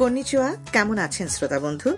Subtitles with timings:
[0.00, 1.90] কন্নিচুয়া কেমন আছেন শ্রোতা বন্ধু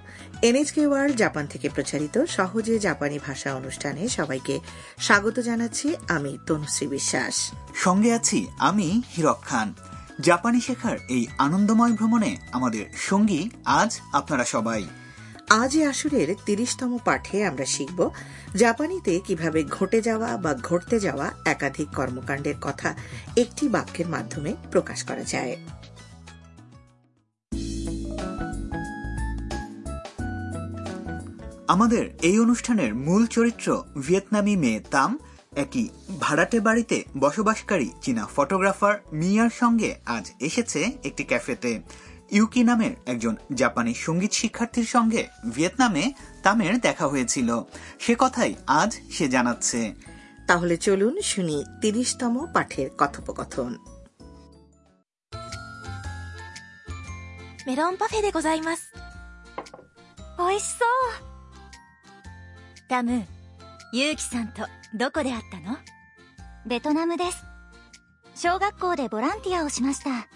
[0.42, 4.54] এনএচকে ওয়ার্ল্ড জাপান থেকে প্রচারিত সহজে জাপানি ভাষা অনুষ্ঠানে সবাইকে
[4.98, 7.34] স্বাগত জানাচ্ছি আমি তনুশ্রী বিশ্বাস।
[7.74, 9.68] সঙ্গে আছি আমি হিরক খান।
[10.20, 13.40] জাপানি শেখার এই আনন্দময় ভ্রমণে আমাদের সঙ্গী
[13.80, 14.82] আজ আপনারা সবাই।
[15.60, 18.00] আজ এই আসরের তিরিশতম পাঠে আমরা শিখব
[18.56, 22.88] জাপানিতে কীভাবে ঘটে যাওয়া বা ঘটতে যাওয়া একাধিক কর্মকাণ্ডের কথা
[23.36, 25.54] একটি বাক্যের মাধ্যমে প্রকাশ করা যায়।
[31.69, 35.11] আমাদের এই অনুষ্ঠানের মূল চরিত্র ভিয়েতনামি মেয়ে তাম
[35.55, 35.85] একই
[36.19, 41.71] ভাড়াটে বাড়িতে বসবাসকারী চীনা ফটোগ্রাফার মিয়ার সঙ্গে আজ এসেছে একটি ক্যাফেতে
[42.31, 46.03] ইউকি নামের একজন জাপানি সঙ্গীত শিক্ষার্থীর সঙ্গে ভিয়েতনামে
[46.43, 47.49] তামের দেখা হয়েছিল
[47.99, 49.79] সে কথাই আজ সে জানাচ্ছে
[50.47, 53.71] তাহলে চলুন শুনি তিরিশতম পাঠের কথোপকথন
[57.67, 58.93] メロンパフェでございます。
[60.37, 61.28] 美味しそう。
[62.89, 63.25] タム、
[63.93, 65.77] ユウキさんとどこで会ったの
[66.65, 67.43] ベトナムです。
[68.35, 70.27] 小学校でボランティアをしました。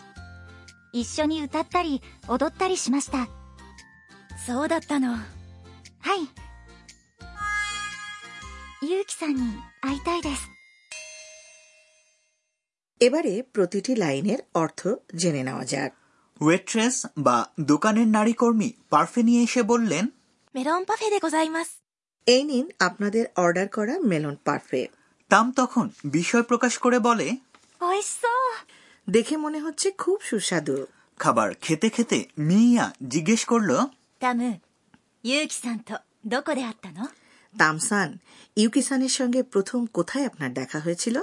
[0.94, 3.20] 一緒に歌ったり踊ったりしました。
[3.20, 3.28] は
[4.46, 5.16] そうだったの。
[5.16, 5.20] い。
[8.82, 9.42] ゆうきさんに
[9.82, 10.50] 会いたいです。
[13.08, 14.82] এবারে প্রতিটি লাইনের অর্থ
[15.22, 15.92] জেনে নেওয়া যাক
[16.46, 16.96] ওয়েট্রেস
[17.26, 17.38] বা
[17.72, 20.06] দোকানের নারী কর্মী পারফে নিয়ে এসে বললেন
[20.56, 21.83] メロンパフェでございます。
[22.27, 24.83] এই নিন আপনাদের অর্ডার করা মেলন পারফে।
[25.31, 27.29] তাম তখন বিষয় প্রকাশ করে বলে
[29.09, 30.77] দেখে মনে হচ্ছে খুব সুস্বাদু।
[31.21, 33.71] খাবার খেতে খেতে মিয়া জিজ্ঞেস করল
[34.21, 34.51] তামু
[35.25, 37.05] ইউকি সান তো দোকো দে আত্তানো
[37.55, 38.09] তামসান
[38.57, 41.17] ইউকি সানের সঙ্গে প্রথম কোথায় আপনার দেখা হয়েছিল?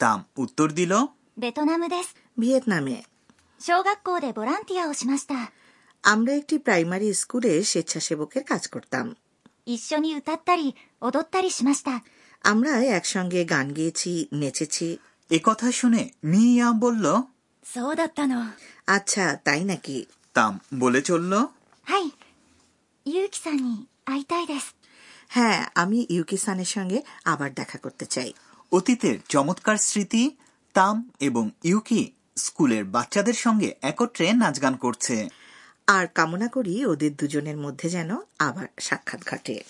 [0.00, 0.92] তাম উত্তর দিল
[1.38, 2.96] বেতনামে দেস ভিয়েতনামে।
[3.60, 4.92] শোগাক্কো দে ভলান্টিয়া ও
[6.04, 9.06] আমরা একটি প্রাইমারি স্কুলে স্বেচ্ছাসেবকের কাজ করতাম।
[9.65, 12.03] 一緒に歌ったり踊ったりしました。
[12.43, 14.11] আমরা একসঙ্গে গান গেয়েছি
[14.41, 14.87] নেচেছি
[15.29, 16.01] এ কথা শুনে
[16.31, 17.05] মিয়া বলল
[17.63, 18.33] そうだったの。
[18.95, 19.97] আচ্ছা তাই নাকি
[20.35, 21.33] তাম বলে চলল
[21.87, 22.03] はい。
[23.05, 24.67] ゆうきさんに会いたいです。
[25.35, 26.99] হ্যাঁ আমি ইউকিসানের সঙ্গে
[27.31, 28.29] আবার দেখা করতে চাই
[28.71, 30.23] অতীতের চমৎকার স্মৃতি
[30.75, 30.95] তাম
[31.27, 32.01] এবং ইউকি
[32.45, 35.15] স্কুলের বাচ্চাদের সঙ্গে একত্রে নাচ গান করছে
[35.86, 39.64] আর কামনা করি ওদের দুজনের মধ্যে যেন আবার সাক্ষাৎ ঘটে।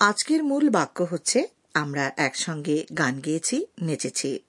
[0.00, 4.42] আজকের মূল বাক্য হচ্ছে আমরা একসঙ্গে গান গেয়েছি নেচেছি।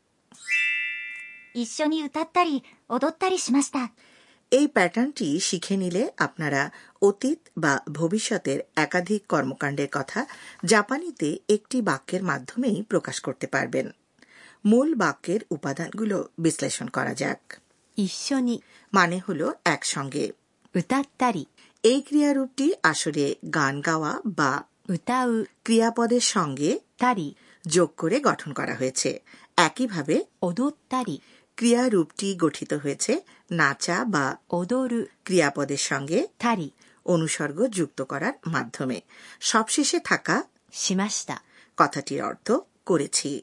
[4.51, 10.25] এই প্যাটার্নটি শিখে নিলে আপনারা অতীত বা ভবিষ্যতের একাধিক কর্মকাণ্ডের কথা
[10.65, 13.89] জাপানিতে একটি বাক্যের মাধ্যমেই প্রকাশ করতে পারবেন।
[14.65, 17.59] মূল বাক্যের উপাদানগুলো বিশ্লেষণ করা যাক।
[17.97, 18.61] ঈশ্বনী।
[18.93, 20.31] মানে হল একসঙ্গে।
[21.83, 27.35] এই ক্রিয়ারূপটি আসলে গান গাওয়া বা উতাউ। ক্রিয়াপদের সঙ্গে তারি।
[27.67, 29.21] যোগ করে গঠন করা হয়েছে।
[29.57, 31.19] একইভাবে অদোত্তারি।
[31.55, 33.21] ক্রিয়ারূপটি গঠিত হয়েছে
[33.51, 36.69] নাচা বা ওদরু ক্রিয়াপদের সঙ্গে তারি।
[37.05, 39.01] অনুসর্গ যুক্ত করার মাধ্যমে।
[39.41, 41.39] সবশেষে থাকা সীমাস্তা।
[41.77, 42.51] কথাটির অর্থ
[42.85, 43.41] করেছি।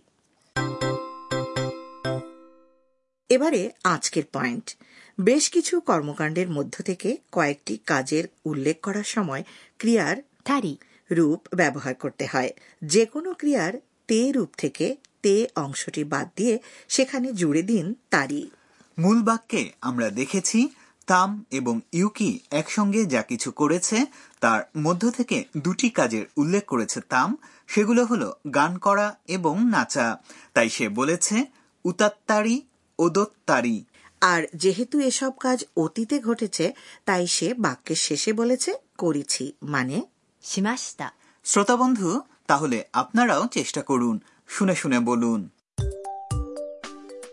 [3.29, 4.77] এবারে আজকের পয়েন্ট।
[5.21, 9.45] বেশ কিছু কর্মকাণ্ডের মধ্য থেকে কয়েকটি কাজের উল্লেখ করার সময়
[9.79, 10.75] ক্রিয়ার たり、
[11.13, 12.51] রূপ ব্যবহার করতে হয়।
[12.85, 13.73] যে কোনো ক্রিয়ার
[14.07, 16.59] তে রূপ থেকে তে অংশটি বাদ দিয়ে
[16.89, 18.51] সেখানে জুড়ে দিন তারি
[18.99, 20.69] মূল বাক্যে আমরা দেখেছি
[21.07, 24.07] তাম এবং ইউকি একসঙ্গে যা কিছু করেছে
[24.41, 30.19] তার মধ্য থেকে দুটি কাজের উল্লেখ করেছে তাম সেগুলো হলো গান করা এবং নাচা।
[30.55, 31.45] তাই সে বলেছে
[31.85, 32.63] উতাত্তারি
[33.00, 33.78] ওদত্তারি
[34.22, 36.66] আর যেহেতু এসব কাজ অতীতে ঘটেছে
[37.06, 39.98] তাই সে বাক্যের শেষে বলেছে করেছি মানে
[40.44, 41.08] しました。
[41.46, 42.10] শ্রোতা বন্ধু
[42.50, 44.16] তাহলে আপনারাও চেষ্টা করুন
[44.48, 45.42] শুনে শুনে বলুন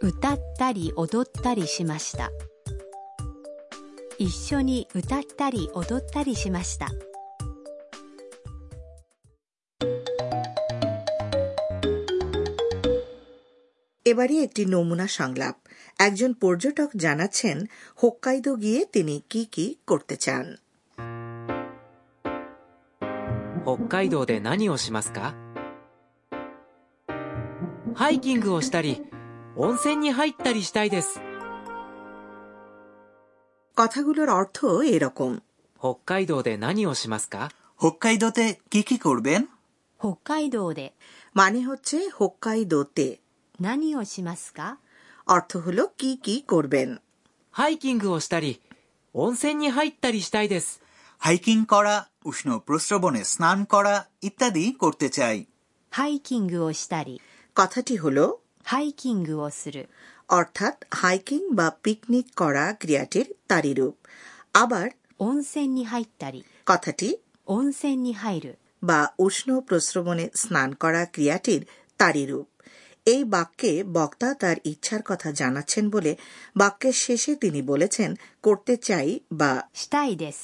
[0.03, 2.31] 歌ったり踊ったりしました。
[4.19, 6.89] 一緒に歌ったり踊ったりしました。
[14.07, 15.57] এবারে একটি নমুনা সংলাপ
[16.07, 17.57] একজন পর্যটক জানাচ্ছেন
[18.03, 20.45] হোক্কাইদো গিয়ে তিনি কি কি করতে চান
[23.65, 25.35] 北海道で何をしますか
[27.95, 29.03] ハイキングをしたり
[29.57, 31.21] 温泉に入ったりしたいです
[33.77, 34.59] কথাগুলোর অর্থ
[34.95, 35.33] এরকম
[35.81, 37.37] 北海道で何をしますか
[37.81, 39.41] হোক্কাইদোতে কি কি করবেন
[40.01, 40.93] 北海道で
[41.39, 43.21] মানে হচ্ছে হোক্কাইদোতে
[43.61, 44.79] 何をしますか
[45.35, 46.89] অর্থ হলো কি কি করবেন
[47.55, 48.61] ハイキングをしたり
[49.15, 50.81] 温泉に入ったりしたいです
[51.21, 51.97] হাইকিং করা
[52.31, 53.97] উষ্ণ প্রস্রবণে স্নান করা
[54.29, 55.37] ইত্যাদি করতে চাই
[55.93, 57.09] ハイキングをしたり
[57.57, 59.77] কথাটি হলো ハイキングをする
[60.39, 63.97] অর্থাৎ হাইকিং বা পিকনিক করা ক্রিয়াটির তারই রূপ
[64.63, 64.89] আবার
[65.19, 66.37] 温泉に入ったり
[66.71, 67.11] কথাটি
[67.47, 68.47] 温泉に入る
[68.89, 71.63] বা উষ্ণ প্রস্রবণে স্নান করা ক্রিয়াটির
[72.01, 72.49] তারই রূপ
[73.07, 76.13] এই বাক্যে বক্তা তার ইচ্ছার কথা জানাচ্ছেন বলে
[76.57, 78.11] বাক্যের শেষে তিনি বলেছেন
[78.43, 80.41] করতে চাই বা したいです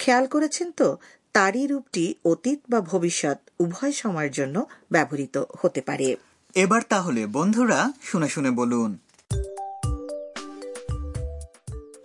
[0.00, 0.88] খেয়াল করেছেন তো
[1.34, 4.56] তারই রূপটি অতীত বা ভবিষ্যৎ উভয় সময়ের জন্য
[4.92, 6.08] ব্যবহৃত হতে পারে
[6.54, 8.90] এবার তাহলে বন্ধুরা শুনে শুনে বলুন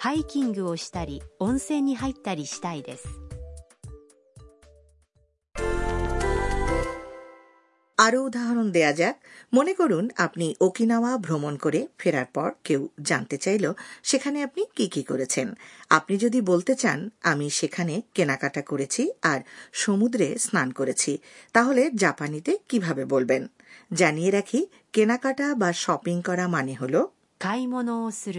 [0.05, 3.03] ハイキングをしたり温泉に入ったりしたいです
[7.97, 9.15] আরও উদাহরণ দেয়া যাক
[9.53, 13.65] মনে করুন আপনি ওকিনাওয়া ভ্রমণ করে ফেরার পর কেউ জানতে চাইল
[14.03, 15.47] সেখানে আপনি কি কি করেছেন
[15.89, 19.39] আপনি যদি বলতে চান আমি সেখানে কেনাকাটা করেছি আর
[19.73, 21.11] সমুদ্রে স্নান করেছি
[21.53, 23.41] তাহলে জাপানিতে কিভাবে বলবেন
[23.93, 24.59] জানিয়ে রাখি
[24.93, 26.95] কেনাকাটা বা শপিং করা মানে হল
[27.41, 28.37] 買い物をする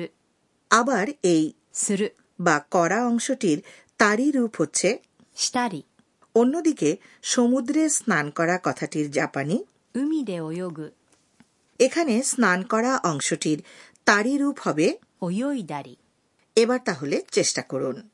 [0.71, 2.06] আবার এই する
[2.41, 3.59] বা করা অংশটির
[4.01, 4.89] তারই রূপ হচ্ছে
[5.37, 5.81] したり
[6.36, 9.66] অন্যদিকে সমুদ্রে স্নান করা কথাটির জাপানি
[11.80, 13.64] এখানে স্নান করা অংশটির
[14.06, 14.98] তারি রূপ হবে
[16.56, 18.10] এবার তাহলে চেষ্টা করুন।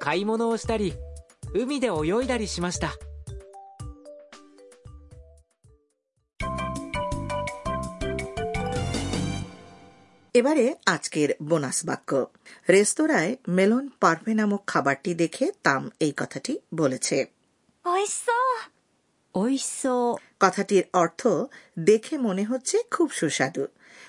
[0.00, 0.56] কাইমোনো ও
[2.46, 3.09] শিমাস্তা।
[10.34, 12.26] এবারে আজকের বোনাস বাক্য।
[12.68, 17.26] রেস্তোরাঁয় মেলন পারফে নামক খাবারটি দেখে তাম এই কথাটি বলেছে।
[20.40, 21.26] কথাটির অর্থ
[21.78, 23.66] দেখে মনে হচ্ছে খুব সুস্বাদু।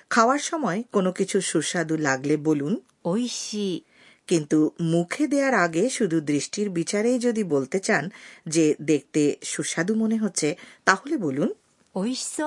[0.10, 3.82] খাওয়ার সময় কোনো কিছু সুস্বাদু লাগলে বলুন। ঐশি।
[4.28, 8.10] কিন্তু মুখে দেওয়ার আগে শুধু দৃষ্টির বিচারেই যদি বলতে চান
[8.48, 11.54] যে দেখতে সুস্বাদু মনে হচ্ছে তাহলে বলুন।
[11.96, 12.42] ঐশ।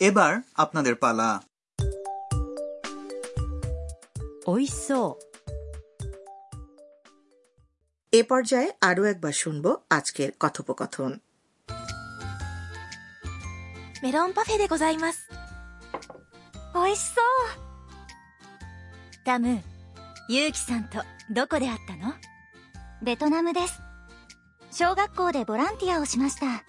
[0.00, 1.51] এবার আপনাদের পালা।
[4.45, 5.27] 美味しそう
[8.11, 9.65] এ পর্যায়ে আরও একবার শুনব
[9.97, 11.11] আজকের কথোপকথন
[14.03, 15.29] メロンパフェでございます
[16.73, 17.25] 美味しそう
[19.25, 19.61] ラム
[20.29, 20.99] ユウキさんと
[21.31, 22.13] どこで会ったの
[23.01, 23.81] ベトナムです
[24.71, 26.63] 小学校でボランティアをしました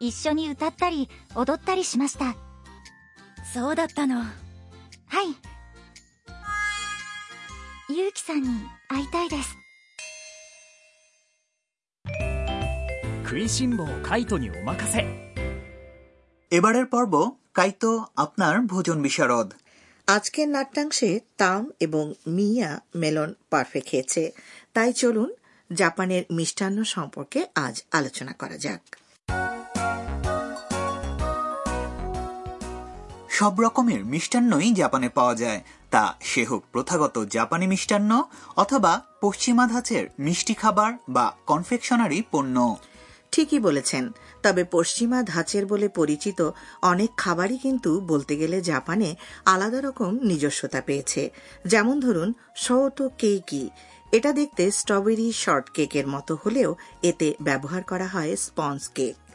[0.00, 2.34] 一緒に歌ったり踊ったりしましたは
[3.54, 4.26] そうだったのい
[7.90, 8.48] ゆうきさんに
[8.88, 9.56] 会いたいです
[13.24, 15.04] 食いしん坊カイトにお任せ
[16.52, 17.14] এবারের পর্ব
[17.58, 19.48] কাইতো আপনার ভোজন বিশারদ
[20.08, 22.04] আজকের নাট্যাংশে তাম এবং
[22.36, 24.22] মিয়া মেলন পারফে খেয়েছে
[24.74, 25.30] তাই চলুন
[25.70, 28.82] জাপানের মিষ্টান্ন সম্পর্কে আজ আলোচনা করা যাক
[33.37, 35.61] সব রকমের মিষ্টান্নই জাপানে পাওয়া যায়।
[35.91, 38.23] তা সে হোক প্রথাগত জাপানি মিষ্টান্ন
[38.55, 42.75] অথবা পশ্চিমা ধাঁচের মিষ্টি খাবার বা কনফেকশনারি পণ্য।
[43.31, 44.11] ঠিকই বলেছেন।
[44.43, 46.49] তবে পশ্চিমা ধাঁচের বলে পরিচিত
[46.81, 49.15] অনেক খাবারই কিন্তু বলতে গেলে জাপানে
[49.45, 51.29] আলাদা রকম নিজস্বতা পেয়েছে।
[51.65, 53.69] যেমন ধরুন সৌতো কেকি
[54.11, 59.26] এটা দেখতে স্ট্রবেরি শর্ট কেকের মতো হলেও এতে ব্যবহার করা হয় স্পঞ্জ কেক।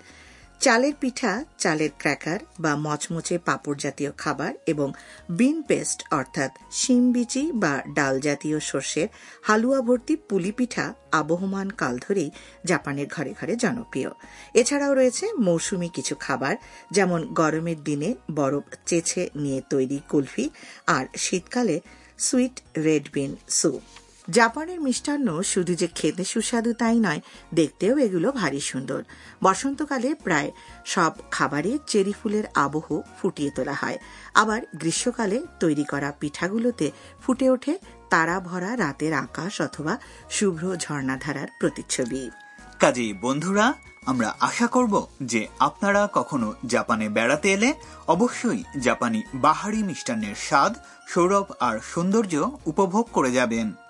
[0.66, 4.88] চালের পিঠা, চালের ক্র্যাকার বা মচমচে পাঁপড় জাতীয় খাবার এবং
[5.28, 9.08] বিন পেস্ট অর্থাৎ শিম বিচি বা ডাল জাতীয় শস্যের
[9.42, 12.30] হালুয়া ভর্তি পুলি পিঠা আবহমান কাল ধরেই
[12.64, 14.10] জাপানের ঘরে ঘরে জনপ্রিয়।
[14.54, 16.54] এছাড়াও রয়েছে মৌসুমি কিছু খাবার,
[16.90, 20.46] যেমন গরমের দিনে বরফ চেছে নিয়ে তৈরি কুলফি
[20.86, 21.76] আর শীতকালে
[22.18, 23.82] সুইট রেড বিন স্যুপ
[24.28, 27.20] জাপানের মিষ্টান্ন শুধু যে খেতে সুস্বাদু তাই নয়,
[27.54, 29.02] দেখতেও এগুলো ভারী সুন্দর।
[29.42, 30.50] বসন্তকালে প্রায়
[30.84, 33.98] সব খাবারে চেরি ফুলের আবহ ফুটিয়ে তোলা হয়।
[34.34, 36.90] আবার গ্রীষ্মকালে তৈরি করা পিঠাগুলোতে
[37.22, 37.78] ফুটে ওঠে
[38.10, 39.98] তারা ভরা রাতের আকাশ অথবা
[40.30, 42.30] শুভ্র ঝর্ণাধারার প্রতিচ্ছবি।
[42.78, 43.74] কাজেই বন্ধুরা,
[44.06, 47.74] আমরা আশা করব যে আপনারা কখনো জাপানে বেড়াতে এলে
[48.08, 50.74] অবশ্যই জাপানি বাহারি মিষ্টান্নের স্বাদ,
[51.08, 53.81] সৌরভ আর সৌন্দর্য উপভোগ করে যাবেন।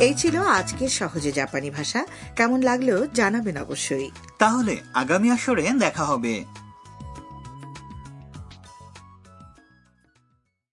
[0.00, 6.44] এই ছিল আজকের সহজে জাপানি ভাষা। কেমন লাগল জানাবেন অবশ্যই। তাহলে আগামী আসরে দেখা হবে।